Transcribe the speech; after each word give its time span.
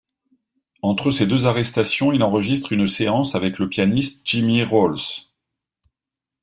Entre 0.81 1.11
ces 1.11 1.27
deux 1.27 1.45
arrestations, 1.45 2.11
il 2.11 2.23
enregistre 2.23 2.71
une 2.73 2.87
séance 2.87 3.35
avec 3.35 3.59
le 3.59 3.69
pianiste 3.69 4.23
Jimmy 4.25 4.63
Rowles. 4.63 4.97